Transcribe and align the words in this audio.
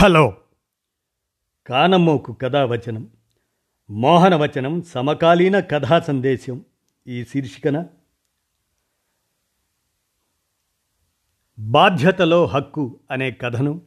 Hello. 0.00 0.36
కానమ్మోకు 1.66 2.32
కథావచనం 2.32 3.10
మోహనవచనం 3.90 4.82
సమకాలీన 4.82 5.60
కథా 5.60 6.00
సందేశం 6.00 6.64
ఈ 7.06 7.24
శీర్షికన 7.24 7.84
బాధ్యతలో 11.58 12.46
హక్కు 12.46 13.00
అనే 13.10 13.30
కథను 13.30 13.82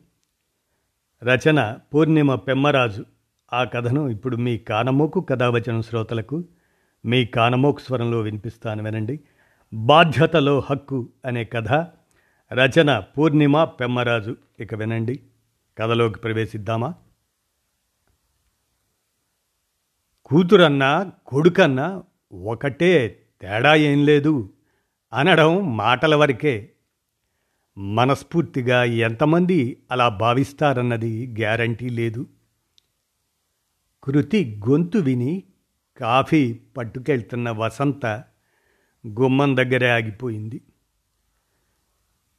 రచన 1.24 1.78
పూర్ణిమ 1.94 2.36
పెమ్మరాజు. 2.36 3.06
ఆ 3.54 3.64
కథను 3.64 4.10
ఇప్పుడు 4.10 4.36
మీ 4.36 4.58
కానమోకు 4.58 5.22
కథావచనం 5.22 5.82
శ్రోతలకు 5.82 6.44
మీ 7.06 7.26
కానమోకు 7.26 7.80
స్వరంలో 7.80 8.20
వినిపిస్తాను 8.20 8.84
వినండి. 8.84 9.20
బాధ్యతలో 9.74 10.60
హక్కు 10.60 11.10
అనే 11.26 11.46
కథ 11.46 11.72
రచన 12.54 13.00
పూర్ణిమ 13.00 13.64
పెమ్మరాజు. 13.64 14.36
ఇక 14.60 14.76
వినండి. 14.76 15.20
కథలోకి 15.82 16.20
ప్రవేశిద్దామా? 16.20 16.94
కూతురన్నా 20.26 21.12
కొడుకన్నా 21.28 22.04
ఒకటే 22.34 23.24
తేడా 23.42 23.76
ఏం 23.76 24.06
లేదు 24.06 24.54
అనడం 25.14 25.78
మాటల 25.78 26.16
వరకే. 26.16 26.72
మనస్ఫూర్తిగా 27.78 28.84
ఎంతమంది 28.84 29.84
అలా 29.92 30.10
భావిస్తారన్నది 30.10 31.36
గ్యారంటీ 31.40 31.90
లేదు. 31.90 32.26
కృతి 34.04 34.62
గొంతు 34.70 34.98
విని 34.98 35.44
కాఫీ 35.98 36.54
పట్టుకెళ్తున్న 36.54 37.50
వసంత 37.50 38.24
గుమ్మం 39.08 39.58
దగ్గరే 39.58 39.90
ఆగిపోయింది. 39.90 40.62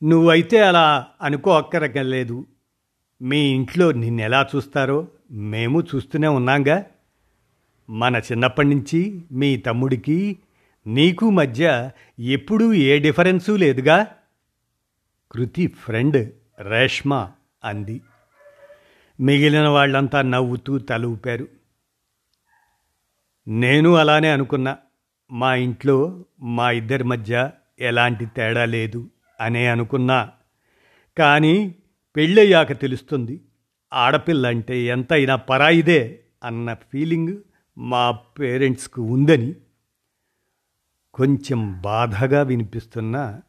నువ్వైతే 0.03 0.61
అలా 0.61 1.07
అనుకో 1.23 1.57
అక్కరకలేదు 1.57 2.47
మీ 3.23 3.39
ఇంట్లో 3.39 3.93
నిన్నెలా 3.93 4.49
చూస్తారో 4.57 5.09
మేము 5.31 5.81
చూస్తూనే 5.81 6.29
ఉన్నాంగా. 6.29 6.85
మన 7.91 8.17
చిన్నప్పటి 8.17 8.69
నుంచి 8.69 9.23
మీ 9.33 9.57
తమ్ముడికి 9.57 10.39
నీకు 10.87 11.31
మధ్య 11.31 11.91
ఎప్పుడూ 12.21 12.73
ఏ 12.73 12.99
డిఫరెన్సు 12.99 13.53
లేదుగా. 13.53 14.07
కృతి 15.33 15.67
ఫ్రెండ్ 15.67 16.33
రేష్మ 16.61 17.31
అంది. 17.65 18.01
మిగిలిన 19.21 19.69
వాళ్ళంతా 19.69 20.23
నవ్వుతూ 20.23 20.79
తల 20.79 21.07
ఊపారు. 21.07 21.49
నేను 23.49 23.95
అలానే 23.95 24.31
అనుకున్నా. 24.31 24.77
మా 25.33 25.55
ఇంట్లో 25.55 26.25
మా 26.43 26.71
ఇద్దరి 26.71 27.05
మధ్య 27.05 27.51
ఎలాంటి 27.81 28.27
తేడా 28.27 28.65
లేదు 28.65 29.11
అనే 29.41 29.67
అనుకున్నా. 29.67 30.31
కానీ 31.19 31.75
పెళ్ళయ్యాక 32.17 32.81
తెలుస్తుంది 32.81 33.41
ఆడపిల్ల 33.93 34.47
అంటే 34.47 34.83
ఎంతైనా 34.83 35.37
పరాయిదే 35.37 36.25
అన్న 36.45 36.75
ఫీలింగ్ 36.75 37.39
మా 37.79 38.11
పేరెంట్స్కు 38.11 39.03
ఉందని 39.03 39.55
కొంచెం 41.15 41.81
బాధగా 41.81 42.43
వినిపిస్తున్న 42.43 43.41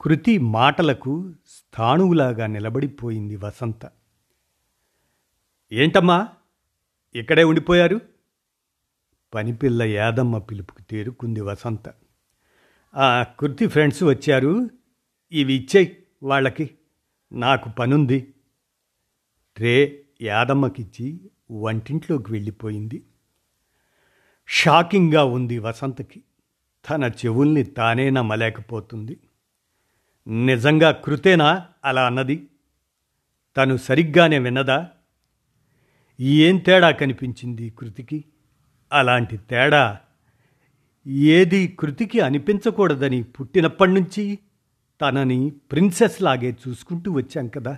కృతి 0.00 0.38
మాటలకు 0.38 1.32
స్థాణువులాగా 1.46 2.46
నిలబడిపోయింది 2.46 3.36
వసంత. 3.36 3.90
ఏంటమ్మా? 5.72 6.28
ఇక్కడే 7.14 7.44
ఉండిపోయారు? 7.44 8.00
పనిపిల్ల 9.34 9.82
యాదమ్మ 9.82 10.38
పిలుపుకు 10.38 10.82
తేరుకుంది 10.82 11.40
వసంత. 11.40 11.94
ఆ 12.96 13.22
కృతి 13.40 13.66
ఫ్రెండ్స్ 13.66 14.02
వచ్చారు. 14.02 14.70
ఇవి 15.32 15.54
ఇచ్చేయి 15.54 15.96
వాళ్ళకి. 16.22 16.70
నాకు 17.32 17.68
పనుంది. 17.68 18.34
ట్రే 19.56 20.02
యాదమ్మకిచ్చి 20.22 21.30
వంటింట్లోకి 21.50 22.32
వెళ్ళిపోయింది. 22.32 23.02
షాకింగ్గా 24.48 25.24
ఉంది 25.24 25.58
వసంతకి. 25.58 26.22
తన 26.90 27.04
చెవుల్ని 27.04 27.64
తానే 27.64 28.10
నమ్మలేకపోతుంది. 28.10 29.20
నిజంగా 30.26 30.90
కృతేనా? 30.90 31.66
అలా 31.84 32.06
అన్నది. 32.06 32.48
తను 33.56 33.76
సరిగ్గానే 33.76 34.38
విన్నదా? 34.38 34.88
ఏం 36.20 36.58
తేడా 36.58 36.90
కనిపించింది 36.90 37.70
కృతికి? 37.70 38.24
అలాంటి 38.92 39.36
తేడా 39.36 39.98
ఏది 41.06 41.68
కృతికి 41.68 42.20
అనిపించకూడదని 42.20 43.22
పుట్టినప్పటి 43.22 43.92
నుంచి 43.92 44.38
తనని 45.00 45.50
ప్రిన్సెస్ 45.50 46.22
లాగే 46.22 46.56
చూసుకుంటూ 46.68 47.12
వచ్చాం 47.12 47.48
కదా. 47.48 47.76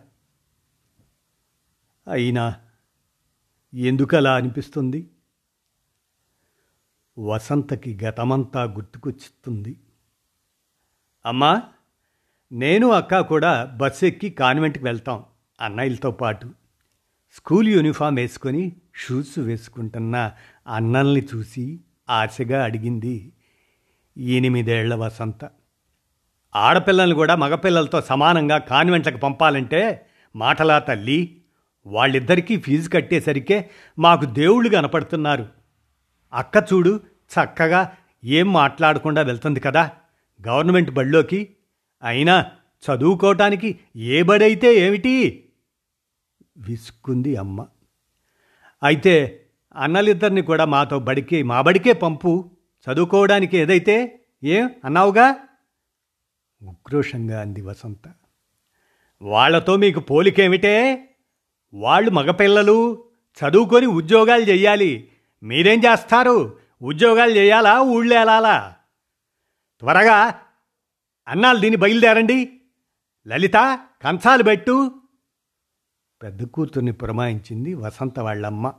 అయినా 2.08 2.56
ఎందుకలా 3.74 4.34
అనిపిస్తుంది? 4.36 5.10
వసంతకి 7.18 7.98
గతమంతా 8.04 8.62
గుర్తుకొచ్చుతుంది. 8.62 9.80
అమ్మా 11.26 11.62
నేను 12.52 12.86
అక్క 12.88 13.20
కూడా 13.20 13.64
బస్సు 13.64 14.04
ఎక్కి 14.04 14.30
కాన్వెంట్కి 14.30 14.84
వెళ్తాం 14.84 15.24
అన్నయ్యలతో 15.60 16.10
పాటు. 16.10 16.50
స్కూల్ 17.32 17.68
యూనిఫామ్ 17.68 18.16
వేసుకొని 18.16 18.76
షూస్ 18.94 19.38
వేసుకుంటున్న 19.38 20.32
అన్నల్ని 20.68 21.28
చూసి 21.34 21.80
ఆశగా 22.10 22.64
అడిగింది 22.64 23.32
ఎనిమిదేళ్ళ 24.16 24.94
వసంత 24.94 25.50
ఆడపిల్లల్ని 26.56 27.14
కూడా 27.14 27.34
మగపిల్లలతో 27.34 28.00
సమానంగా 28.00 28.58
కాన్వెంట్లకు 28.58 29.16
పంపాలంటే 29.16 30.06
మాటలా 30.36 30.78
తల్లి 30.78 31.40
వాళ్ళిద్దరికీ 31.86 32.56
ఫీజు 32.56 32.90
కట్టేసరికే 32.90 33.70
మాకు 33.98 34.24
దేవుళ్ళు 34.24 34.68
కనపడుతున్నారు. 34.68 35.46
అక్క 36.32 36.56
చూడు 36.56 37.00
చక్కగా 37.32 37.92
ఏం 38.24 38.52
మాట్లాడకుండా 38.52 39.22
వెళ్తుంది 39.22 39.60
కదా. 39.60 39.90
గవర్నమెంట్ 40.48 40.90
బడిలోకి 40.90 41.48
అయినా 42.02 42.46
చదువుకోవటానికి 42.90 43.78
ఏ 43.96 44.22
బడైతే 44.22 44.74
ఏమిటి? 44.74 45.48
విసుక్కుంది 46.56 47.36
అమ్మ. 47.36 47.66
అయితే 48.82 49.40
అన్నలిద్దరిని 49.76 50.42
కూడా 50.42 50.64
మాతో 50.64 50.98
బడికి 50.98 51.42
మా 51.42 51.60
బడికే 51.60 51.92
పంపు. 51.92 52.50
చదువుకోవడానికి 52.90 53.58
ఏదైతే? 53.58 54.20
ఏం? 54.44 54.70
అన్నావుగా? 54.84 55.34
ఉక్రోషంగా 56.62 57.40
అంది 57.40 57.62
వసంత. 57.62 58.12
వాళ్ళతో 59.22 59.76
మీకు 59.76 60.00
పోలికేమిటే? 60.00 61.08
వాళ్ళు 61.74 62.10
మగపిల్లలు 62.10 63.04
చదువుకొని 63.38 63.86
ఉద్యోగాలు 63.86 64.42
చెయ్యాలి 64.42 65.12
మీరేం 65.42 65.78
చేస్తారు? 65.78 66.58
ఉద్యోగాలు 66.82 67.30
చేయాలా? 67.30 67.80
ఊళ్ళో 67.80 68.16
వెళ్ళాలా? 68.16 68.76
త్వరగా 69.80 70.40
అన్నాలు 71.28 71.58
దీన్ని 71.58 71.76
బయలుదేరండి. 71.76 72.60
లలిత 73.28 73.54
కంచాలు 74.04 74.42
పెట్టు. 74.42 74.94
పెద్ద 76.22 76.46
కూతుర్ని 76.46 76.92
పురమాయించింది 76.92 77.74
వసంత 77.74 78.18
వాళ్ళమ్మ. 78.18 78.74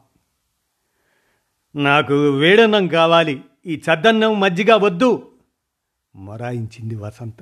నాకు 1.76 2.30
వేడన్నం 2.30 2.88
కావాలి. 2.88 3.44
ఈ 3.66 3.76
చద్దన్నం 3.76 4.40
మజ్జిగ 4.40 4.74
వద్దు. 4.74 5.32
మొరాయించింది 6.16 6.96
వసంత. 6.96 7.38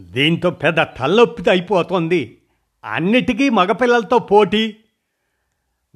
దీంతో 0.00 0.50
పెద్ద 0.50 0.82
తలనొప్పి 0.82 1.50
అయిపోతుంది. 1.50 2.38
అన్నిటికీ 2.84 3.48
మగపిల్లలతో 3.48 4.18
పోటీ. 4.18 4.76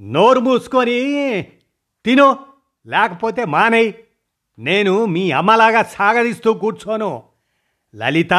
నోరు 0.00 0.41
మూసుకొని 0.41 1.42
తిను 2.04 2.38
లేకపోతే 2.87 3.44
మానేయ్. 3.44 3.93
నేను 4.59 5.04
మీ 5.04 5.31
అమ్మలాగా 5.31 5.82
సాగదీస్తూ 5.82 6.54
కూర్చోను. 6.54 7.22
లలిత 7.94 8.32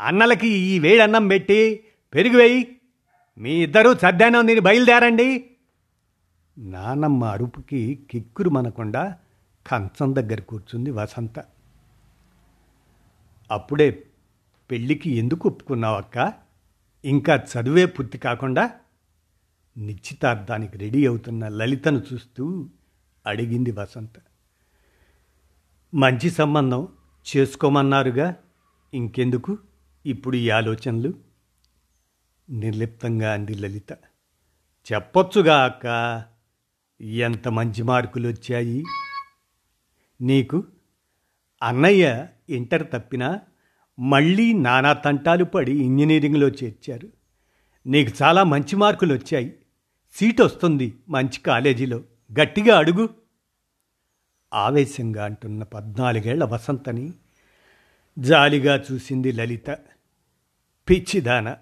అన్నలకి 0.00 0.48
ఈ 0.48 0.78
వేడన్నం 0.78 1.28
పెట్టి 1.28 1.84
పెరిగివేయి 2.14 2.76
మీ 3.38 3.62
ఇద్దరూ 3.62 3.94
సర్దానం 3.94 4.46
దీన్ని 4.46 4.60
బయలుదేరండి. 4.60 5.50
నానమ్మ 6.58 7.24
అరుపుకి 7.24 7.98
కిక్కురు 8.10 8.50
మనకుండా 8.50 9.16
కంచం 9.66 10.16
దగ్గర 10.16 10.40
కూర్చుంది 10.40 10.90
వసంత. 10.90 11.44
అప్పుడే 13.50 14.02
పెళ్ళికి 14.70 15.10
ఎందుకు 15.10 15.48
ఒప్పుకున్నావు 15.48 15.96
అక్క? 15.96 16.32
ఇంకా 17.04 17.34
చదువే 17.36 17.86
పూర్తి 17.86 18.18
కాకుండా 18.18 18.70
నిశ్చితార్థానికి 19.76 20.78
రెడీ 20.78 21.06
అవుతున్న 21.06 21.48
లలితను 21.48 22.02
చూస్తూ 22.12 22.70
అడిగింది 23.26 23.70
వసంత. 23.70 24.12
మంచి 25.94 26.30
సంబంధం 26.30 26.88
చేసుకోమన్నారుగా 27.26 28.36
ఇంకెందుకు 28.94 29.58
ఇప్పుడు 30.06 30.36
ఈ 30.36 30.50
ఆలోచనలు? 30.50 31.14
నిర్లిప్తంగా 32.50 33.32
అంది 33.32 33.54
లలిత. 33.54 33.92
చెప్పొచ్చుగా 34.92 35.64
అక్క 35.64 35.86
ఎంత 37.00 37.48
మంచి 37.48 37.82
మార్కులు 37.82 38.28
వచ్చాయి 38.28 38.84
నీకు? 40.20 40.64
అన్నయ్య 41.62 42.28
ఇంటర్ 42.48 42.92
తప్పినా 42.92 43.40
మళ్ళీ 43.98 44.52
నానా 44.52 44.92
తంటాలు 44.92 45.44
పడి 45.44 45.72
ఇంజనీరింగ్లో 45.72 46.48
చేర్చారు. 46.48 47.08
నీకు 47.86 48.12
చాలా 48.22 48.44
మంచి 48.44 48.76
మార్కులు 48.76 49.14
వచ్చాయి 49.14 49.54
సీట్ 50.12 50.40
వస్తుంది 50.40 50.94
మంచి 51.08 51.40
కాలేజీలో. 51.40 52.02
గట్టిగా 52.40 52.78
అడుగు. 52.78 53.08
ఆవేశంగా 54.54 55.24
అంటున్న 55.24 55.62
పద్నాలుగేళ్ళ 55.62 56.44
వసంతని 56.44 57.12
జాలిగా 58.18 58.84
చూసింది 58.92 59.32
లలిత. 59.32 59.70
పిచ్చిదాన 60.90 61.56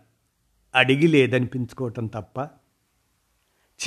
అడిగి 0.75 1.07
లేదనిపించుకోవటం 1.07 2.07
తప్ప. 2.07 2.39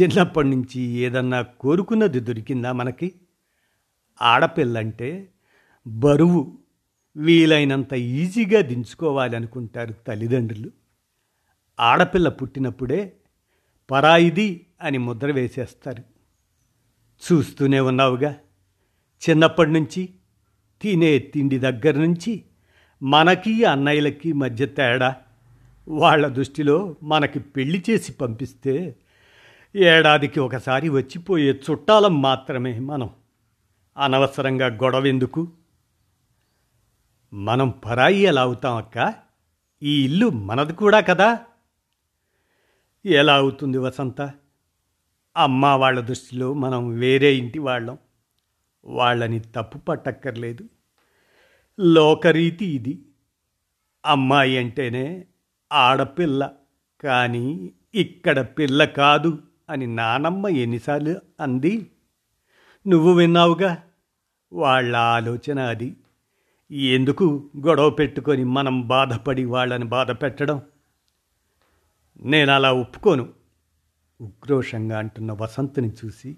చిన్నప్పటి 0.01 0.47
నుంచి 0.47 0.81
ఏదన్నా 0.81 1.41
కోరుకున్నది 1.41 2.19
దొరికిందా 2.19 2.71
మనకి? 2.71 3.15
ఆడపిల్లంటే 4.21 5.29
బరువు. 5.87 6.64
వీలైనంత 7.17 7.93
ఈజీగా 7.93 8.61
దించుకోవాలనుకుంటారు 8.61 9.93
తల్లిదండ్రులు. 10.07 10.71
ఆడపిల్ల 11.79 12.29
పుట్టినప్పుడే 12.29 13.13
పరాయిది 13.91 14.65
అని 14.81 14.97
ముద్ర 14.97 15.31
వేసేస్తారు. 15.31 16.03
చూస్తూనే 17.31 17.79
ఉన్నావుగా. 17.79 18.35
చిన్నప్పటి 19.29 19.71
నుంచి 19.71 20.09
తినే 20.81 21.19
తిండి 21.19 21.59
దగ్గర 21.59 21.97
నుంచి 21.97 22.43
మనకి 23.03 23.63
అన్నయ్యలకి 23.63 24.33
మధ్య 24.33 24.65
తేడా. 24.65 25.15
వాళ్ళ 25.87 26.27
దృష్టిలో 26.27 26.95
మనకి 27.03 27.39
పెళ్ళి 27.39 27.83
చేసి 27.89 28.13
పంపిస్తే 28.13 28.95
ఏడాదికి 29.75 30.39
ఒకసారి 30.39 30.89
వచ్చిపోయే 30.89 31.51
చుట్టాలం 31.51 32.21
మాత్రమే 32.21 32.79
మనం. 32.79 33.09
అనవసరంగా 33.97 34.67
గొడవెందుకు? 34.67 35.51
మనం 37.35 37.69
పరాయి 37.69 38.19
ఎలా 38.19 38.41
అవుతాం 38.41 38.77
అక్క? 38.77 39.13
ఈ 39.83 40.05
ఇల్లు 40.05 40.29
మనది 40.29 40.73
కూడా 40.73 40.99
కదా? 40.99 41.39
ఎలా 43.05 43.35
అవుతుంది 43.35 43.77
వసంత? 43.77 44.21
అమ్మ 45.37 45.65
వాళ్ళ 45.65 45.99
దృష్టిలో 45.99 46.53
మనం 46.53 46.89
వేరే 46.89 47.35
ఇంటి 47.35 47.59
వాళ్ళం. 47.59 47.97
వాళ్ళని 48.85 49.39
తప్పు 49.39 49.77
పట్టక్కర్లేదు. 49.77 50.69
లోకరీతి 51.79 52.65
ఇది. 52.65 53.05
అమ్మాయి 54.05 54.57
అంటేనే 54.57 55.27
ఆడపిల్ల. 55.73 56.51
కానీ 57.03 57.71
ఇక్కడ 57.95 58.39
పిల్ల 58.39 58.85
కాదు 58.85 59.43
అని 59.69 59.87
నానమ్మ 59.87 60.47
ఎన్నిసార్లు 60.47 61.15
అంది. 61.39 61.91
నువ్వు 62.87 63.13
విన్నావుగా? 63.13 63.83
వాళ్ళ 64.53 64.95
ఆలోచన 64.95 65.59
అది. 65.59 65.97
ఎందుకు 66.71 67.49
గొడవ 67.67 67.89
పెట్టుకొని 67.89 68.43
మనం 68.43 68.87
బాధపడి 68.87 69.45
వాళ్ళని 69.45 69.85
బాధ 69.85 70.11
పెట్టడం? 70.11 70.61
నేను 72.21 72.51
అలా 72.51 72.73
ఒప్పుకోను. 72.73 73.29
ఉక్రోషంగా 74.21 74.99
అంటున్న 74.99 75.31
వసంతుని 75.31 75.91
చూసి 76.05 76.37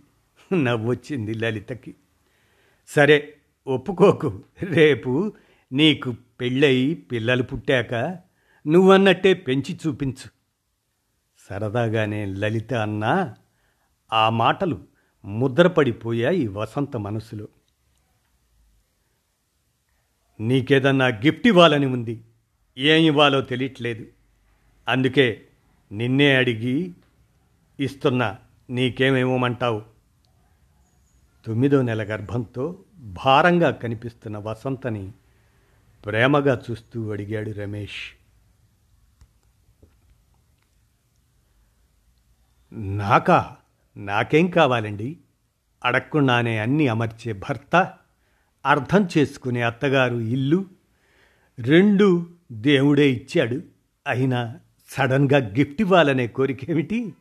నవ్వొచ్చింది 0.53 1.33
లలితకి. 1.33 1.95
సరే 2.87 3.37
ఒప్పుకోకు. 3.67 4.43
రేపు 4.63 5.33
నీకు 5.71 6.13
పెళ్ళయి 6.41 6.95
పిల్లలు 6.95 7.43
పుట్టాక 7.43 8.17
నువ్వన్నట్టే 8.67 9.33
పెంచి 9.33 9.79
చూపించు. 9.87 10.29
సరదాగానే 11.49 12.25
లలిత 12.25 12.73
అన్నా 12.73 13.35
ఆ 14.13 14.29
మాటలు 14.29 14.79
ముద్రపడిపోయాయి 15.25 16.47
వసంత 16.47 16.97
మనసులో. 16.97 17.47
నీకేదన్నా 20.39 21.07
గిఫ్ట్ 21.07 21.47
ఇవ్వాలని 21.47 21.85
ఉంది. 21.85 22.21
ఏం 22.77 23.05
ఇవ్వాలో 23.05 23.41
తెలియట్లేదు. 23.41 24.05
అందుకే 24.87 25.47
నిన్నే 25.91 26.35
అడిగి 26.35 26.93
ఇస్తున్నా 27.79 28.37
నీకేమేమోమంటావు. 28.69 29.81
తొమ్మిదో 31.45 31.81
నెల 31.81 32.03
గర్భంతో 32.03 32.83
భారంగా 32.97 33.71
కనిపిస్తున్న 33.71 34.37
వసంతని 34.37 35.11
ప్రేమగా 36.05 36.61
చూస్తూ 36.71 37.11
అడిగాడు 37.11 37.51
రమేష్. 37.51 38.13
నాకా 42.73 43.55
నాకేం 43.97 44.47
కావాలండి? 44.47 45.17
అడగకుండానే 45.85 46.57
అన్ని 46.57 46.87
అమర్చే 46.87 47.33
భర్త 47.33 47.96
అర్థం 48.67 49.07
చేసుకునే 49.17 49.61
అత్తగారు 49.61 50.15
ఇల్లు 50.15 50.65
రెండు 51.59 52.29
దేవుడే 52.51 53.09
ఇచ్చాడు. 53.11 53.61
అయినా 54.07 54.59
సడన్గా 54.89 55.37
గిఫ్ట్ 55.37 55.81
ఇవ్వాలనే 55.81 56.27
కోరికేమిటి? 56.27 57.13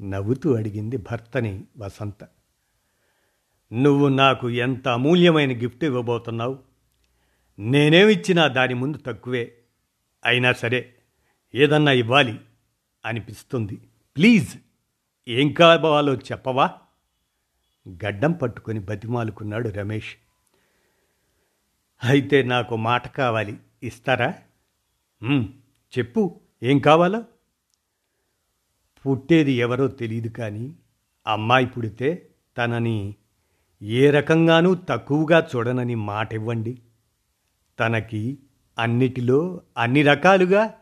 నవ్వుతూ 0.00 0.56
అడిగింది 0.56 0.96
భర్తని 0.96 1.64
వసంత. 1.78 2.28
నువ్వు 3.72 4.08
నాకు 4.08 4.50
ఎంత 4.50 4.88
అమూల్యమైన 4.88 5.62
గిఫ్ట్ 5.62 5.84
ఇవ్వబోతున్నావు? 5.84 6.58
నేనేమిచ్చినా 7.58 8.46
దాని 8.46 8.74
ముందు 8.74 8.98
తక్కువే. 9.06 9.54
అయినా 10.24 10.52
సరే 10.52 10.94
ఏదన్నా 11.54 11.92
ఇవ్వాలి 11.92 12.40
అనిపిస్తుంది. 13.06 13.80
ప్లీజ్ 14.16 14.56
ఏం 15.28 15.52
కావాలో 15.52 16.14
చెప్పవా? 16.14 16.70
గడ్డం 17.88 18.32
పట్టుకొని 18.32 18.80
బతిమాలుకున్నాడు 18.80 19.68
రమేష్. 19.68 20.16
అయితే 22.04 22.42
నాకు 22.42 22.76
మాట 22.76 23.08
కావాలి. 23.08 23.58
ఇస్తారా? 23.82 24.34
చెప్పు. 25.98 26.40
ఏం 26.62 26.78
కావాలో? 26.78 27.24
పుట్టేది 29.06 29.52
ఎవరో 29.52 29.88
తెలియదు 29.88 30.28
కానీ 30.28 30.74
అమ్మాయి 31.26 31.66
పుడితే 31.66 32.28
తనని 32.58 33.14
ఏ 33.82 34.10
రకంగానూ 34.10 34.74
తక్కువగా 34.74 35.48
చూడనని 35.56 35.94
మాట 35.94 36.34
ఇవ్వండి 36.34 36.82
తనకి 37.80 38.38
అన్నిటిలో 38.78 39.60
అన్ని 39.78 40.02
రకాలుగా 40.02 40.74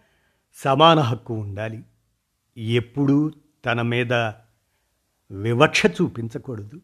సమాన 0.54 0.98
హక్కు 0.98 1.34
ఉండాలి. 1.34 1.82
ఎప్పుడూ 2.56 3.32
తన 3.64 3.82
మీద 3.82 4.12
వివక్ష 5.30 5.86
చూపించకూడదు. 5.86 6.80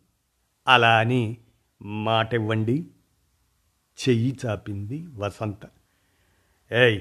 అలా 0.69 0.99
అని 0.99 1.37
మాట 1.83 2.35
ఇవ్వండి 2.35 2.87
చెయ్యి 3.97 4.39
చాపింది 4.47 5.07
వసంత. 5.15 5.69
ఏయ్ 6.73 7.01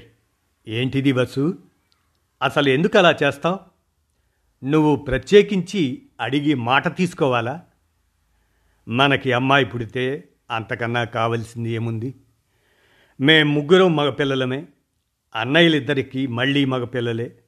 ఏంటిది 0.68 1.12
వసు? 1.12 1.58
అసలు 2.42 2.68
ఎందుకు 2.68 2.98
అలా 2.98 3.16
చేస్తావు? 3.22 3.58
నువ్వు 4.64 4.96
ప్రత్యేకించి 4.96 6.02
అడిగి 6.20 6.54
మాట 6.54 6.96
తీసుకోవాలా? 6.96 7.64
మనకి 8.88 9.32
అమ్మాయి 9.32 9.64
పుడితే 9.64 10.28
అంతకన్నా 10.50 11.04
కావలసింది 11.04 11.70
ఏముంది? 11.70 12.14
మేం 13.20 13.54
ముగ్గురం 13.54 13.96
మగపిల్లలమే. 13.96 14.66
అన్నయ్యలిద్దరికీ 15.34 16.26
మళ్ళీ 16.26 16.64
మగపిల్లలే. 16.64 17.38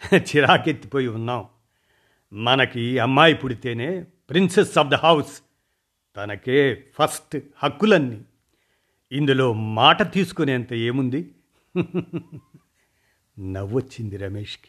చిరాకెత్తిపోయి 0.14 1.06
ఉన్నాం. 1.06 1.44
మనకి 2.32 2.98
అమ్మాయి 2.98 3.34
పుడితేనే 3.34 4.06
ప్రిన్సెస్ 4.30 4.78
ఆఫ్ 4.78 4.88
ద 4.88 4.94
హౌస్. 4.94 5.42
తనకే 6.16 6.84
ఫస్ట్ 6.98 7.38
హక్కులన్నీ. 7.56 8.24
ఇందులో 9.12 9.52
మాట 9.52 10.12
తీసుకునేంత 10.12 10.72
ఏముంది? 10.72 11.34
నవ్వొచ్చింది 13.38 14.16
రమేష్కి. 14.16 14.68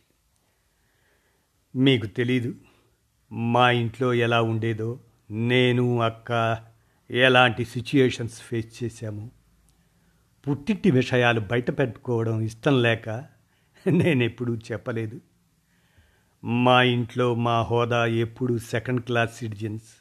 మీకు 1.76 2.06
తెలీదు 2.06 2.56
మా 3.32 3.72
ఇంట్లో 3.72 4.14
ఎలా 4.14 4.42
ఉండేదో 4.42 5.00
నేను 5.32 6.02
అక్క 6.02 6.60
ఎలాంటి 7.12 7.66
సిచ్యుయేషన్స్ 7.66 8.42
ఫేస్ 8.42 8.84
చేశాము. 8.84 9.32
పుట్టింటి 10.48 10.92
విషయాలు 10.92 11.40
బయట 11.40 11.80
పెట్టుకోవడం 11.80 12.42
ఇష్టం 12.42 12.82
లేక 12.82 13.10
నేను 13.88 14.24
ఎప్పుడూ 14.24 14.56
చెప్పలేదు. 14.56 15.22
మా 16.44 16.84
ఇంట్లో 16.84 17.36
మా 17.36 17.62
హోదా 17.62 18.06
ఎప్పుడు 18.06 18.58
సెకండ్ 18.58 19.02
క్లాస్ 19.02 19.38
సిటిజన్స్. 19.38 20.01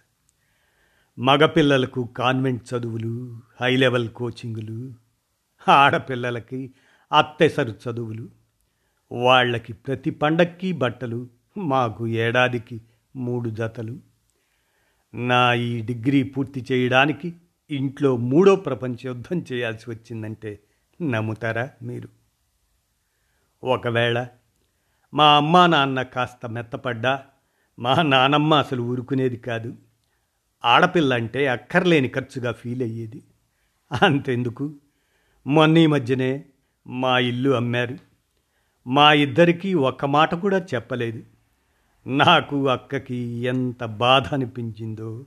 మగపిల్లలకు 1.18 2.04
కాన్వెంట్ 2.04 2.74
చదువులు 2.74 3.40
హై 3.60 3.76
లెవెల్ 3.76 4.08
కోచింగులు 4.08 4.94
ఆడపిల్లలకి 5.68 6.74
అత్తెసరు 7.12 7.70
చదువులు. 7.70 8.28
వాళ్ళకి 9.12 9.72
ప్రతి 9.72 10.10
పండక్కి 10.10 10.72
బట్టలు 10.72 11.28
మాకు 11.56 12.06
ఏడాదికి 12.06 12.80
మూడు 13.16 13.50
జతలు. 13.50 13.98
నా 15.14 15.54
ఈ 15.54 15.82
డిగ్రీ 15.82 16.22
పూర్తి 16.22 16.66
చేయడానికి 16.72 17.34
ఇంట్లో 17.70 18.16
మూడో 18.16 18.56
ప్రపంచ 18.56 18.96
యుద్ధం 19.04 19.44
చేయాల్సి 19.52 19.90
వచ్చిందంటే 19.90 20.58
నమ్ముతారా 21.02 21.70
మీరు? 21.82 22.08
ఒకవేళ 23.64 24.26
మా 25.14 25.36
అమ్మా 25.36 25.66
నాన్న 25.66 26.02
కాస్త 26.02 26.46
మెత్తపడ్డా 26.46 27.22
మా 27.78 28.02
నానమ్మ 28.02 28.54
అసలు 28.54 28.82
ఊరుకునేది 28.82 29.36
కాదు. 29.36 29.76
ఆడపిల్ల 30.64 31.14
అంటే 31.14 31.46
అక్కర్లేని 31.46 32.08
ఖర్చుగా 32.08 32.52
ఫీల్ 32.52 32.82
అయ్యేది. 32.82 33.22
అంతెందుకు? 34.02 34.74
మొన్న 35.46 35.78
ఈ 35.78 35.86
మధ్యనే 35.86 36.44
మా 36.86 37.18
ఇల్లు 37.18 37.50
అమ్మారు. 37.50 37.96
మా 38.86 39.12
ఇద్దరికీ 39.12 39.74
ఒక్క 39.74 40.04
మాట 40.04 40.34
కూడా 40.34 40.58
చెప్పలేదు. 40.74 41.22
నాకు 42.06 42.68
అక్కకి 42.68 43.16
ఎంత 43.16 43.84
బాధ 43.84 44.34
అనిపించిందో 44.34 45.26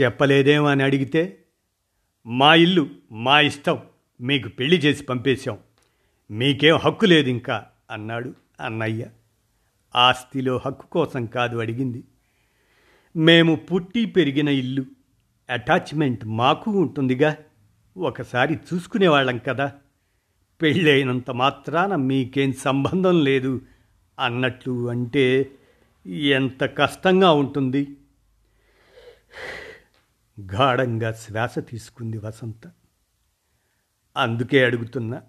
చెప్పలేదేమో 0.00 0.66
అని 0.66 0.82
అడిగితే 0.82 1.44
మా 2.26 2.54
ఇల్లు 2.54 2.88
మా 3.12 3.40
ఇష్టం 3.40 3.78
మీకు 4.20 4.48
పెళ్ళి 4.48 4.76
చేసి 4.76 5.04
పంపేశాం. 5.04 5.58
మీకేం 6.30 6.76
హక్కు 6.76 7.04
లేదు 7.04 7.28
ఇంకా 7.28 7.66
అన్నాడు 7.90 8.34
అన్నయ్య. 8.60 9.06
ఆస్తిలో 9.96 10.60
హక్కు 10.66 10.86
కోసం 10.86 11.26
కాదు 11.26 11.56
అడిగింది. 11.56 12.04
మేము 13.16 13.54
పుట్టి 13.54 14.06
పెరిగిన 14.06 14.48
ఇల్లు. 14.48 14.84
అటాచ్మెంట్ 15.50 16.24
మాకు 16.24 16.70
ఉంటుందిగా. 16.70 17.36
ఒకసారి 17.96 18.54
చూసుకునేవాళ్ళం 18.54 19.38
కదా. 19.38 19.72
పెళ్ళైనంత 20.62 21.30
మాత్రాన 21.30 21.96
మీకేం 21.96 22.52
సంబంధం 22.52 23.24
లేదు 23.24 23.60
అన్నట్లు 24.18 24.90
అంటే 24.90 25.52
ఎంత 26.06 26.64
కష్టంగా 26.64 27.32
ఉంటుంది. 27.32 27.96
గాఢంగా 30.40 31.12
శ్వాస 31.12 31.58
తీసుకుంది 31.58 32.18
వసంత. 32.18 32.70
అందుకే 34.16 34.64
అడుగుతున్నా 34.64 35.22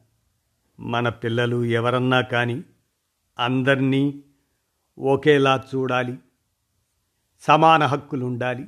మన 0.80 1.10
పిల్లలు 1.10 1.66
ఎవరన్నా 1.66 2.22
కానీ 2.22 2.64
అందరినీ 3.40 4.24
ఒకేలా 5.00 5.64
చూడాలి. 5.76 6.18
సమాన 7.48 7.84
హక్కులు 7.84 8.26
ఉండాలి 8.26 8.68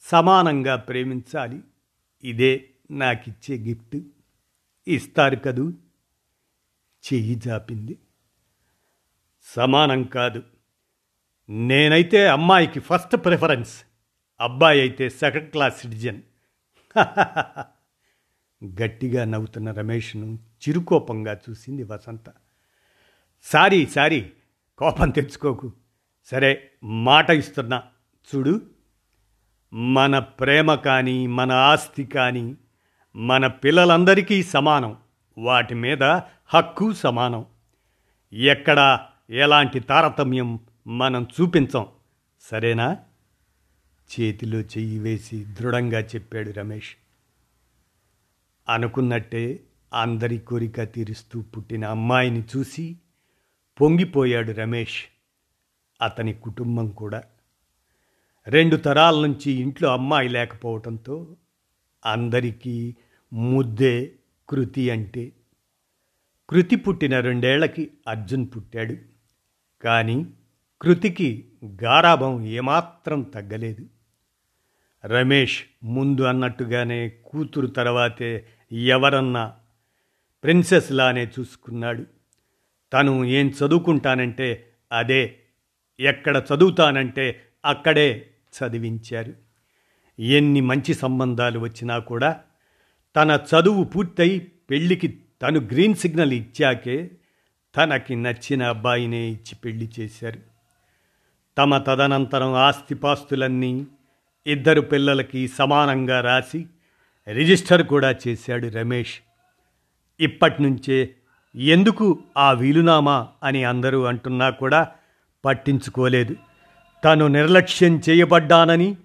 సమానంగా 0.00 0.76
ప్రేమించాలి. 0.76 1.60
ఇదే 2.24 2.70
నాకిచ్చే 2.90 3.58
గిఫ్ట్. 3.58 3.96
ఇస్తారు 4.88 5.36
కదూ? 5.36 5.70
చెయ్యి 7.12 7.34
జాపింది. 7.34 7.98
సమానం 9.42 10.02
కాదు. 10.02 10.42
నేనైతే 11.50 12.28
అమ్మాయికి 12.28 12.80
ఫస్ట్ 12.80 13.16
ప్రిఫరెన్స్. 13.16 13.82
అబ్బాయి 14.40 14.80
అయితే 14.80 15.08
సెకండ్ 15.08 15.50
క్లాస్ 15.50 15.80
సిటిజన్. 15.80 16.22
గట్టిగా 18.82 19.24
నవ్వుతున్న 19.24 19.70
రమేష్ను 19.72 20.34
చిరుకోపంగా 20.34 21.40
చూసింది 21.50 21.82
వసంత. 21.82 22.24
సారీ 23.42 23.86
సారీ 23.86 24.32
కోపం 24.78 25.10
తెచ్చుకోకు. 25.10 25.72
సరే 26.30 26.70
మాట 26.84 27.30
ఇస్తున్నా. 27.30 27.82
చూడు 28.34 28.60
మన 29.72 30.18
ప్రేమ 30.18 30.74
కానీ 30.74 31.26
మన 31.26 31.52
ఆస్తి 31.52 32.04
కానీ 32.04 32.56
మన 33.16 33.46
పిల్లలందరికీ 33.46 34.42
సమానం. 34.42 34.96
వాటి 35.38 35.74
మీద 35.74 36.02
హక్కు 36.46 36.92
సమానం. 36.92 37.46
ఎక్కడ 38.32 39.06
ఎలాంటి 39.30 39.80
తారతమ్యం 39.80 40.60
మనం 40.86 41.26
చూపించం. 41.40 41.86
సరేనా? 42.40 42.96
చేతిలో 44.20 44.58
చెయ్యి 44.58 44.98
వేసి 44.98 45.44
దృఢంగా 45.44 46.00
చెప్పాడు 46.00 46.50
రమేష్. 46.50 46.96
అనుకున్నట్టే 48.68 49.60
అందరి 49.94 50.38
కోరిక 50.38 50.82
తీరుస్తూ 50.82 51.42
పుట్టిన 51.42 51.84
అమ్మాయిని 51.84 52.44
చూసి 52.56 52.96
పొంగిపోయాడు 53.80 54.52
రమేష్. 54.52 55.04
అతని 56.02 56.32
కుటుంబం 56.32 56.90
కూడా. 56.90 57.22
రెండు 58.46 58.76
తరాల 58.76 59.26
నుంచి 59.26 59.52
ఇంట్లో 59.52 59.92
అమ్మాయి 59.92 60.28
లేకపోవడంతో 60.28 61.36
అందరికీ 62.06 62.94
ముద్దే 63.32 64.12
కృతి 64.48 64.90
అంటే. 64.90 65.32
కృతి 66.50 66.76
పుట్టిన 66.76 67.20
రెండేళ్ళకి 67.20 67.90
అర్జున్ 68.08 68.46
పుట్టాడు. 68.56 68.94
కానీ 69.84 70.26
కృతికి 70.82 71.48
గారాభం 71.82 72.44
ఏమాత్రం 72.44 73.22
తగ్గలేదు. 73.22 73.86
రమేష్ 75.06 75.62
ముందు 75.84 76.20
అన్నట్టుగానే 76.20 77.08
కూతురు 77.08 77.66
తర్వాతే 77.66 78.46
ఎవరన్నా 78.72 79.54
ప్రిన్సెస్లానే 80.44 81.30
చూసుకున్నాడు. 81.38 82.04
తను 82.92 83.24
ఏం 83.24 83.48
చదువుకుంటానంటే 83.48 84.72
అదే 84.92 85.40
ఎక్కడ 86.00 86.42
చదువుతానంటే 86.54 87.40
అక్కడే 87.64 88.30
చదివించారు. 88.56 89.34
ఎన్ని 90.22 90.60
మంచి 90.60 90.94
సంబంధాలు 90.94 91.58
వచ్చినా 91.58 91.98
కూడా 91.98 92.40
తన 93.16 93.38
చదువు 93.50 93.84
పూర్తయి 93.84 94.52
పెళ్ళికి 94.70 95.18
తను 95.42 95.60
గ్రీన్ 95.60 95.94
సిగ్నల్ 95.94 96.32
ఇచ్చాకే 96.32 97.10
తనకి 97.76 98.16
నచ్చిన 98.16 98.62
అబ్బాయినే 98.62 99.26
ఇచ్చి 99.26 99.54
పెళ్ళి 99.54 99.90
చేశారు. 100.00 100.38
తమ 101.58 101.78
తదనంతరం 101.78 102.54
ఆస్తిపాస్తులన్నీ 102.54 103.86
ఇద్దరు 104.46 104.80
పిల్లలకి 104.80 105.48
సమానంగా 105.48 106.20
రాసి 106.20 106.66
రిజిస్టర్ 107.32 107.86
కూడా 107.86 108.14
చేశాడు 108.28 108.66
రమేష్. 108.66 109.14
ఇప్పటినుంచే 110.20 111.14
ఎందుకు 111.54 112.22
ఆ 112.36 112.52
వీలునామా 112.52 113.28
అని 113.42 113.64
అందరూ 113.64 114.02
అంటున్నా 114.02 114.50
కూడా 114.50 114.92
పట్టించుకోలేదు. 115.44 116.36
తను 117.04 117.26
నిర్లక్ష్యం 117.28 118.00
చేయబడ్డానని 118.08 118.96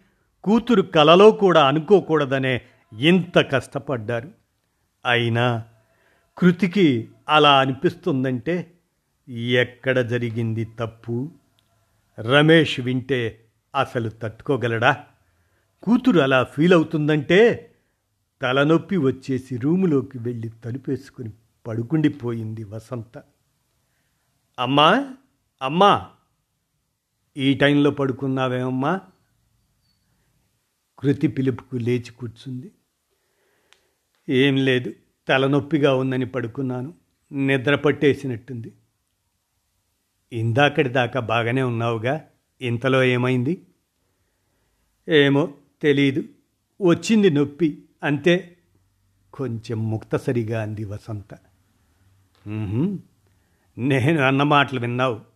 కూతురు 0.44 0.82
కలలో 0.82 1.32
కూడా 1.32 1.68
అనుకోకూడదనే 1.68 2.62
ఇంత 2.94 3.52
కష్టపడ్డారు. 3.52 4.30
అయినా 5.06 5.66
కృతికి 6.38 7.10
అలా 7.30 7.60
అనిపిస్తుందంటే 7.60 8.56
ఎక్కడ 9.58 10.00
జరిగింది 10.00 10.68
తప్పు? 10.80 11.32
రమేష్ 12.20 12.80
వింటే 12.80 13.22
అసలు 13.76 14.10
తట్టుకోగలడా? 14.10 15.04
కూతురు 15.84 16.20
అలా 16.20 16.44
ఫీల్ 16.44 16.74
అవుతుందంటే 16.74 17.70
తలనొప్పి 18.42 18.98
వచ్చేసి 18.98 19.58
రూములోకి 19.58 20.18
వెళ్ళి 20.18 20.50
తలుపేసుకుని 20.66 21.32
పడుకుండిపోయింది 21.68 22.64
వసంత. 22.64 23.24
అమ్మా 24.60 24.90
అమ్మా! 25.62 25.92
ఈ 27.38 27.54
టైంలో 27.54 27.92
పడుకున్నావేమమ్మా? 27.92 29.02
కృతి 31.00 31.28
పిలుపుకు 31.28 31.76
లేచి 31.76 32.12
కూర్చుంది. 32.12 32.72
ఏం 34.30 34.56
లేదు 34.56 34.94
తలనొప్పిగా 35.28 35.96
ఉందని 35.96 36.26
పడుకున్నాను. 36.26 36.94
నిద్ర 37.32 37.76
పట్టేసినట్టుంది. 37.76 38.74
ఇందాకటి 40.34 40.90
దాకా 40.90 41.20
బాగానే 41.20 41.62
ఉన్నావుగా 41.62 42.26
ఇంతలో 42.62 43.04
ఏమైంది? 43.04 43.68
ఏమో 45.10 45.54
తెలీదు 45.82 46.24
వచ్చింది 46.82 47.30
నొప్పి 47.30 47.84
అంతే. 48.04 48.58
కొంచెం 49.34 49.90
ముక్తసరిగా 49.90 50.62
అంది 50.62 50.86
వసంత. 50.86 51.34
నేను 53.78 54.22
అన్న 54.22 54.44
మాటలు 54.44 54.80
విన్నావు. 54.80 55.33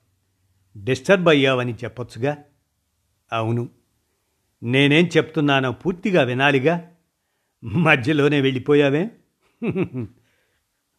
డిస్టర్బ్ 0.84 1.30
అయ్యావని 1.30 1.76
చెప్పొచ్చుగా? 1.76 2.38
అవును. 3.34 3.70
నేనేం 4.64 5.10
చెప్తున్నానో 5.18 5.72
పూర్తిగా 5.72 6.24
వినాలిగా? 6.24 6.92
మధ్యలోనే 7.64 8.42
వెళ్ళిపోయావే? 8.42 9.12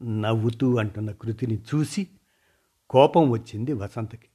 నవ్వుతూ 0.03 0.77
అంటున్న 0.77 1.11
కృతిని 1.11 1.59
చూసి 1.59 2.07
కోపం 2.91 3.31
వచ్చింది 3.31 3.73
వసంతకి. 3.73 4.29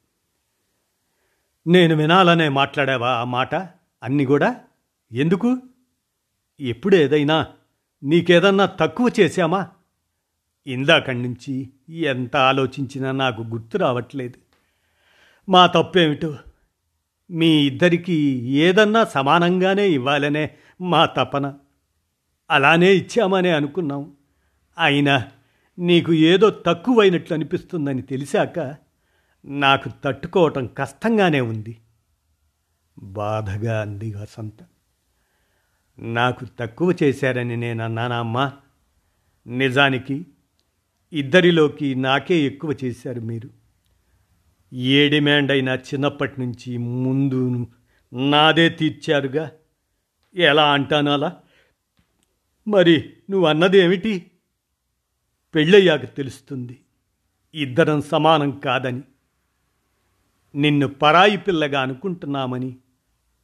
నేను 1.68 1.96
వినాలనే 1.96 2.50
మాట్లాడావా 2.50 3.10
ఆ 3.10 3.24
మాట? 3.24 3.56
అన్నీ 4.04 4.26
కూడా? 4.26 4.62
ఎందుకు? 5.12 5.58
ఎప్పుడు 6.60 6.96
ఏదైనా 6.96 7.48
నీకేదన్నా 8.04 8.66
తక్కువ 8.66 9.10
చేశామా? 9.20 9.70
ఇందాకడి 10.68 11.22
నుంచి 11.22 11.70
ఎంత 11.90 12.36
ఆలోచించినా 12.36 13.12
నాకు 13.12 13.42
గుర్తు 13.42 13.78
రావట్లేదు. 13.78 14.43
మా 15.50 15.68
తప్పేమిటో? 15.68 16.38
మీ 17.32 17.68
ఇద్దరికీ 17.68 18.42
ఏదన్నా 18.50 19.06
సమానంగానే 19.06 19.90
ఇవ్వాలనే 19.90 20.50
మా 20.82 21.06
తపన. 21.06 21.54
అలానే 22.52 22.94
ఇచ్చామనే 22.94 23.50
అనుకున్నాం. 23.50 24.14
అయినా 24.78 25.28
నీకు 25.80 26.14
ఏదో 26.14 26.50
తక్కువైనట్లు 26.50 27.34
అనిపిస్తుందని 27.34 28.02
తెలిసాక 28.02 28.76
నాకు 29.46 29.90
తట్టుకోవటం 30.04 30.68
కష్టంగానే 30.68 31.42
ఉంది. 31.42 31.78
బాధగా 33.00 33.82
అంది 33.82 34.14
వసంత. 34.14 34.60
నాకు 36.00 36.46
తక్కువ 36.60 36.96
చేశారని 37.04 37.58
నేను 37.58 37.84
అన్నానా 37.84 38.20
అమ్మా? 38.20 38.52
నిజానికి 39.48 40.26
ఇద్దరిలోకి 41.14 41.96
నాకే 41.96 42.36
ఎక్కువ 42.36 42.76
చేశారు 42.84 43.22
మీరు. 43.22 43.63
ఏ 44.74 45.10
డిమాండ్ 45.10 45.52
అయినా 45.52 45.76
చిన్నప్పటి 45.76 46.42
నుంచి 46.42 46.78
ముందు 46.78 47.68
నాదే 48.14 48.70
తీర్చారుగా? 48.70 49.52
ఎలా 50.36 50.74
అంటాను 50.74 51.12
అలా? 51.12 51.38
మరి 52.68 53.14
నువ్వు 53.30 53.48
అన్నదేమిటి 53.48 54.32
పెళ్ళయ్యాక 55.56 56.16
తెలుస్తుంది 56.16 56.80
ఇద్దరం 57.54 58.02
సమానం 58.02 58.60
కాదని. 58.60 59.02
నిన్ను 60.56 60.88
పరాయి 60.88 61.38
పిల్లగా 61.38 61.82
అనుకుంటున్నామని. 61.82 62.76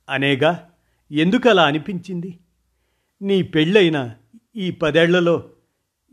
అనేగా? 0.10 0.70
ఎందుకలా 1.12 1.66
అనిపించింది? 1.66 2.40
నీ 3.22 3.42
పెళ్ళైన 3.42 4.16
ఈ 4.56 4.72
పదేళ్ళలో 4.72 5.50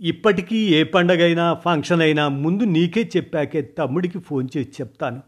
ఇప్పటికీ 0.00 0.74
ఏ 0.74 0.82
పండగైనా 0.82 1.54
ఫంక్షన్ 1.54 2.02
అయినా 2.02 2.28
ముందు 2.28 2.62
నీకే 2.62 3.10
చెప్పాకే 3.16 3.62
తమ్ముడికి 3.62 4.18
ఫోన్ 4.18 4.48
చేసి 4.56 4.70
చెప్తాను. 4.70 5.22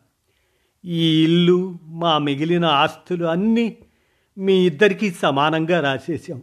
ఈ 0.85 1.25
ఇల్లు 1.25 1.79
మా 1.83 2.19
మిగిలిన 2.19 2.65
ఆస్తులు 2.65 3.25
అన్నీ 3.25 3.79
మీ 4.39 4.67
ఇద్దరికీ 4.67 5.11
సమానంగా 5.11 5.81
రాసేశాం. 5.81 6.43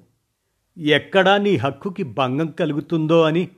ఎక్కడా 0.77 1.37
నీ 1.37 1.55
హక్కుకి 1.55 2.03
భంగం 2.03 2.47
కలుగుతుందో 2.47 3.21
అని 3.21 3.49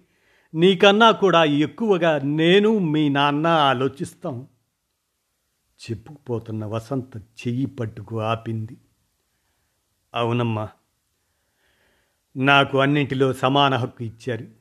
నీకన్నా 0.54 1.12
కూడా 1.12 1.44
ఎక్కువగా 1.44 2.20
నేను 2.24 2.80
మీ 2.80 3.10
నాన్న 3.10 3.48
ఆలోచిస్తాం. 3.48 4.48
చెప్పుకుపోతున్న 5.78 6.66
వసంత 6.66 7.18
చెయ్యి 7.18 7.66
పట్టుకు 7.66 8.22
ఆపింది. 8.22 8.78
అవునమ్మా 10.16 10.70
నాకు 12.38 12.78
అన్నింటిలో 12.78 13.34
సమాన 13.34 13.76
హక్కు 13.76 14.04
ఇచ్చారు. 14.04 14.57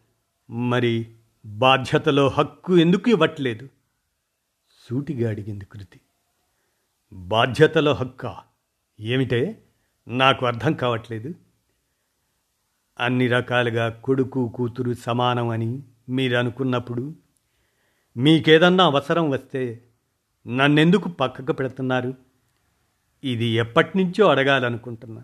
మరి 0.50 1.14
బాధ్యతలో 1.46 2.28
హక్కు 2.28 2.76
ఎందుకు 2.76 3.10
ఇవ్వట్లేదు? 3.10 3.68
సూటిగా 4.88 5.30
అడిగింది 5.30 5.64
కృతి. 5.64 6.00
బాధ్యతలో 7.12 7.92
హక్కా? 7.92 8.42
ఏమిటే? 9.00 9.62
నాకు 10.08 10.46
అర్థం 10.46 10.72
కావట్లేదు. 10.72 11.34
అన్ని 13.00 13.28
రకాలుగా 13.28 13.88
కొడుకు 13.88 14.52
కూతురు 14.54 14.94
సమానం 14.94 15.48
అని 15.48 15.82
మీరు 16.08 16.36
అనుకున్నప్పుడు 16.36 17.14
మీకేదన్నా 18.16 18.84
అవసరం 18.84 19.30
వస్తే 19.30 19.84
నన్నెందుకు 20.46 21.08
పక్కకు 21.08 21.52
పెడుతున్నారు? 21.52 22.14
ఇది 23.24 23.44
ఎప్పటినుంచో 23.44 24.26
అడగాలనుకుంటున్నా. 24.26 25.22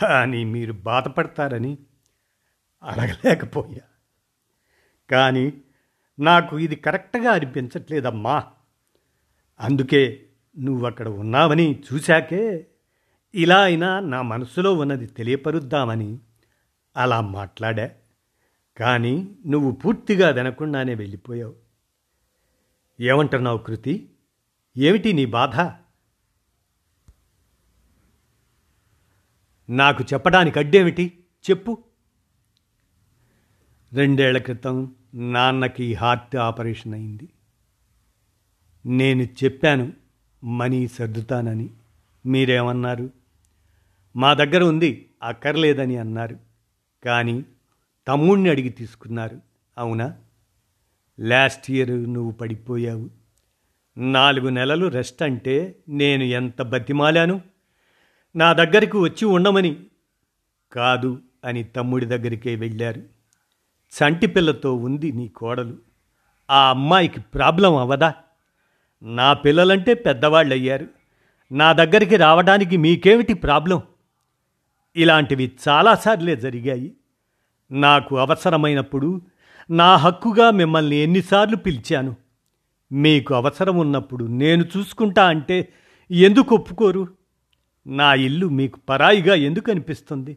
కానీ 0.00 0.44
మీరు 0.44 0.72
బాధపడతారని 0.72 1.78
అడగలేకపోయా. 2.82 3.95
కానీ 5.10 5.62
నాకు 6.18 6.58
ఇది 6.58 6.76
కరెక్ట్గా 6.76 7.32
అనిపించట్లేదమ్మా. 7.32 8.46
అందుకే 9.60 10.26
నువ్వు 10.58 10.86
అక్కడ 10.86 11.08
ఉన్నావని 11.08 11.82
చూశాకే 11.92 12.66
ఇలా 13.34 13.62
అయినా 13.62 14.00
నా 14.00 14.22
మనసులో 14.22 14.74
ఉన్నది 14.74 15.06
తెలియపరుద్దామని 15.06 16.18
అలా 16.96 17.20
మాట్లాడా. 17.20 17.90
కానీ 18.76 19.36
నువ్వు 19.46 19.72
పూర్తిగా 19.72 20.30
వినకుండానే 20.30 20.94
వెళ్ళిపోయావు. 20.94 21.54
ఏమంటున్నావు 23.00 23.58
కృతి? 23.58 24.10
ఏమిటి 24.76 25.12
నీ 25.12 25.26
బాధ? 25.26 25.60
నాకు 29.70 30.04
చెప్పడానికి 30.12 30.58
అడ్డేమిటి? 30.58 31.24
చెప్పు. 31.50 31.84
రెండేళ్ళ 33.92 34.38
క్రితం 34.38 34.95
నాన్నకి 35.14 35.94
హార్ట్ 35.94 36.36
ఆపరేషన్ 36.36 36.94
అయింది. 36.94 37.28
నేను 38.86 39.22
చెప్పాను 39.22 39.92
మనీ 40.44 40.88
సర్దుతానని. 40.88 41.70
మీరేమన్నారు? 42.26 43.10
మా 44.16 44.34
దగ్గర 44.34 44.62
ఉంది 44.62 45.10
అక్కర్లేదని 45.22 45.96
అన్నారు. 45.96 46.38
కానీ 47.04 47.44
తమ్ముణ్ణి 48.08 48.50
అడిగి 48.50 48.68
తీసుకున్నారు. 48.68 49.40
అవునా? 49.78 50.14
లాస్ట్ 51.20 51.70
ఇయర్ 51.70 52.12
నువ్వు 52.12 52.30
పడిపోయావు. 52.30 53.10
నాలుగు 53.98 54.48
నెలలు 54.48 54.86
రెస్ట్ 54.86 55.22
అంటే 55.22 55.76
నేను 55.88 56.22
ఎంత 56.22 56.62
బతిమాలాను? 56.62 57.40
నా 58.36 58.52
దగ్గరికి 58.52 58.96
వచ్చి 58.96 59.24
ఉండమని. 59.24 59.86
కాదు 60.72 61.22
అని 61.44 61.64
తమ్ముడి 61.64 62.06
దగ్గరికే 62.06 62.54
వెళ్ళారు. 62.54 63.15
చంటిపిల్లతో 63.92 64.74
ఉంది 64.74 65.12
నీ 65.12 65.28
కోడలు. 65.28 65.76
ఆ 66.50 66.70
అమ్మాయికి 66.70 67.20
ప్రాబ్లం 67.20 67.76
అవ్వదా 67.76 68.14
నా 69.02 69.32
పిల్లలంటే 69.32 69.94
పెద్దవాళ్ళు 69.94 70.54
అయ్యారు 70.54 70.86
నా 71.52 71.72
దగ్గరికి 71.72 72.16
రావడానికి 72.16 72.76
మీకేమిటి 72.76 73.34
ప్రాబ్లం? 73.34 73.82
ఇలాంటివి 74.96 75.52
చాలాసార్లే 75.68 76.36
జరిగాయి. 76.36 76.92
నాకు 77.70 78.18
అవసరమైనప్పుడు 78.18 79.20
నా 79.70 79.96
హక్కుగా 79.96 80.50
మిమ్మల్ని 80.50 80.96
ఎన్నిసార్లు 80.96 81.56
పిలిచాను. 81.56 82.16
మీకు 82.92 83.34
అవసరం 83.34 83.76
ఉన్నప్పుడు 83.76 84.24
నేను 84.24 84.64
చూసుకుంటా 84.76 85.26
అంటే 85.26 85.68
ఎందుకు 86.10 86.54
ఒప్పుకోరు? 86.54 87.08
నా 87.86 88.14
ఇల్లు 88.14 88.46
మీకు 88.48 88.80
పరాయిగా 88.88 89.34
ఎందుకు 89.34 89.70
అనిపిస్తుంది? 89.70 90.36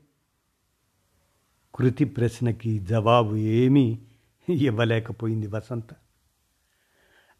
కృతి 1.76 2.06
ప్రశ్నకి 2.06 2.80
జవాబు 2.80 3.36
ఏమీ 3.36 4.00
ఇవ్వలేకపోయింది 4.50 5.48
వసంత. 5.48 5.90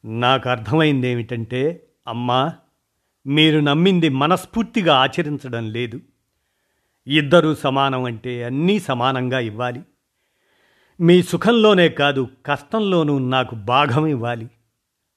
నాకు 0.06 0.50
అర్థమైంది 0.50 1.08
ఏమిటంటే 1.08 1.88
అమ్మా 2.08 2.54
మీరు 3.28 3.60
నమ్మింది 3.60 4.10
మనస్ఫూర్తిగా 4.10 4.96
ఆచరించడం 4.96 5.72
లేదు. 5.72 6.00
ఇద్దరూ 7.08 7.56
సమానం 7.56 8.04
అంటే 8.04 8.44
అన్నీ 8.44 8.80
సమానంగా 8.80 9.40
ఇవ్వాలి. 9.40 9.82
మీ 11.02 11.24
సుఖంలోనే 11.24 11.90
కాదు 11.90 12.28
కష్టంలోనూ 12.46 13.20
నాకు 13.20 13.56
భాగం 13.56 14.08
ఇవ్వాలి. 14.08 14.50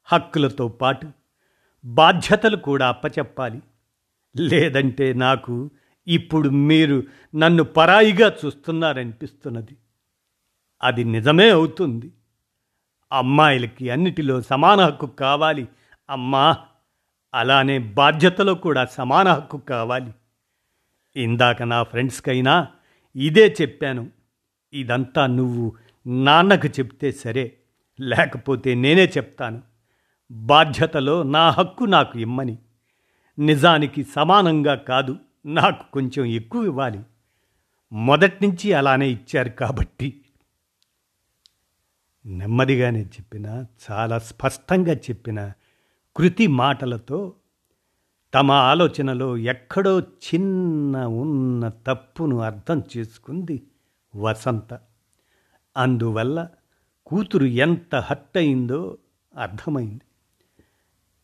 హక్కులతో 0.05 0.69
పాటు 0.69 1.09
బాధ్యతలు 1.85 2.57
కూడా 2.57 2.89
అప్పచెప్పాలి. 2.89 3.63
లేదంటే 4.37 5.13
నాకు 5.13 5.71
ఇప్పుడు 6.09 6.49
మీరు 6.49 7.03
నన్ను 7.35 7.65
పరాయిగా 7.65 8.37
చూస్తున్నారనిపిస్తున్నది. 8.45 9.77
అది 10.83 11.05
నిజమే 11.05 11.51
అవుతుంది. 11.51 12.13
అమ్మాయిలకి 13.13 13.91
అన్నిటిలో 13.91 14.41
సమాన 14.41 14.81
హక్కు 14.81 15.07
కావాలి. 15.07 15.69
అమ్మా 16.11 16.57
అలానే 17.35 17.79
బాధ్యతలో 17.79 18.55
కూడా 18.55 18.85
సమాన 18.85 19.29
హక్కు 19.29 19.59
కావాలి. 19.59 20.13
ఇందాక 21.17 21.63
నా 21.63 21.83
ఫ్రెండ్స్కైనా 21.83 22.69
ఇదే 23.17 23.57
చెప్పాను. 23.61 24.11
ఇదంతా 24.73 25.27
నువ్వు 25.27 25.77
నాన్నకు 26.07 26.67
చెప్తే 26.67 27.13
సరే 27.13 27.57
లేకపోతే 28.01 28.75
నేనే 28.75 29.05
చెప్తాను. 29.05 29.63
బాధ్యతలో 30.31 31.23
నా 31.23 31.51
హక్కు 31.51 31.85
నాకు 31.85 32.19
ఇమ్మని. 32.19 32.59
నిజానికి 33.39 34.05
సమానంగా 34.05 34.75
కాదు. 34.75 35.19
నాకు 35.47 35.93
కొంచెం 35.93 36.25
ఎక్కువ 36.25 36.65
ఇవ్వాలి. 36.65 37.01
మొదటి 37.93 38.47
నుంచి 38.47 38.73
అలానే 38.73 39.09
ఇచ్చారు 39.09 39.49
కాబట్టి. 39.49 40.25
నెమ్మదిగానే 42.27 43.03
చెప్పిన 43.03 43.65
చాలా 43.91 44.19
స్పష్టంగా 44.19 44.95
చెప్పిన 44.95 45.53
కృతి 46.17 46.47
మాటలతో 46.47 47.35
తమ 48.35 48.51
ఆలోచనలో 48.51 49.37
ఎక్కడో 49.37 50.01
చిన్న 50.01 51.05
ఉన్న 51.05 51.69
తప్పును 51.69 52.39
అర్థం 52.39 52.83
చేసుకుంది 52.97 53.63
వసంత. 54.17 54.81
అందువల్ల 55.77 56.49
కూతురు 57.07 57.45
ఎంత 57.45 57.95
హర్ట్ 57.95 58.39
అయిందో 58.39 58.99
అర్థమైంది. 59.39 60.01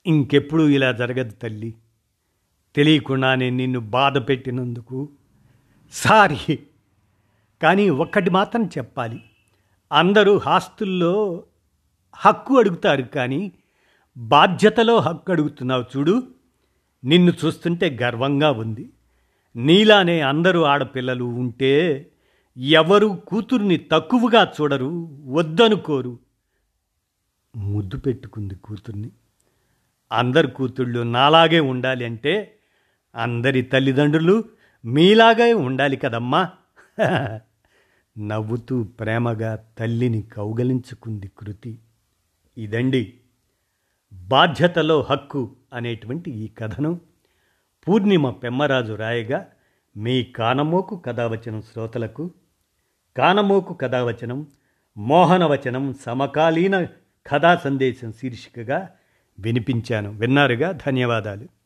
ఇంకెప్పుడు 0.07 0.69
ఇలా 0.69 0.93
జరగదు 0.93 1.31
తల్లి. 1.31 1.75
తెలియకుండానే 2.75 3.51
నిన్ను 3.51 3.81
బాధ 3.81 4.19
పెట్టినందుకు 4.19 5.09
సారీ. 5.93 6.59
కానీ 7.63 7.91
ఒక్కటి 7.91 8.31
మాత్రం 8.31 8.65
చెప్పాలి. 8.65 9.23
అందరూ 9.93 10.39
హాస్తుల్లో 10.39 11.43
హక్కు 12.17 12.59
అడుగుతారు 12.59 13.03
కానీ 13.03 13.53
బాధ్యతలో 14.17 14.99
హక్కు 14.99 15.33
అడుగుతున్నావు 15.33 15.85
చూడు. 15.97 16.23
నిన్ను 17.05 17.33
చూస్తుంటే 17.45 17.99
గర్వంగా 18.03 18.51
ఉంది. 18.51 18.91
నీలానే 19.57 20.21
అందరూ 20.21 20.63
ఆడపిల్లలు 20.63 21.25
ఉంటే 21.25 22.07
ఎవరు 22.59 23.23
కూతుర్ని 23.27 23.77
తక్కువగా 23.77 24.53
చూడరు 24.61 25.09
వద్దనుకోరు. 25.25 26.19
ముద్దు 27.57 27.97
పెట్టుకుంది 27.97 28.55
కూతుర్ని. 28.55 29.11
అందరు 30.13 30.47
కూతుళ్ళు 30.47 31.03
నాలాగే 31.03 31.61
ఉండాలి 31.61 32.05
అంటే 32.05 32.58
అందరి 33.15 33.63
తల్లిదండ్రులు 33.63 34.45
మీలాగే 34.85 35.53
ఉండాలి 35.53 35.97
కదమ్మా. 35.97 36.51
నవ్వుతూ 38.19 38.85
ప్రేమగా 38.85 39.65
తల్లిని 39.79 40.23
కౌగలించుకుంది 40.23 41.31
కృతి. 41.39 41.79
ఇదండి 42.59 43.15
బాధ్యతలో 44.13 45.03
హక్కు 45.03 45.57
అనేటువంటి 45.73 46.31
ఈ 46.31 46.49
కథను. 46.49 47.01
పూర్ణిమ 47.89 48.31
పెమ్మరాజు 48.31 48.93
రాయగా 48.93 49.47
మీ 49.97 50.23
కానమోకు 50.23 50.97
కథావచనం 50.97 51.63
శ్రోతలకు 51.63 52.31
కానమోకు 53.17 53.75
కథావచనం 53.75 54.47
మోహనవచనం 54.97 55.95
సమకాలీన 55.95 56.85
కథా 57.27 57.57
సందేశం 57.57 58.13
శీర్షికగా 58.13 58.91
వినిపించాను. 59.39 60.11
విన్నారుగా? 60.11 60.73
ధన్యవాదాలు. 60.73 61.58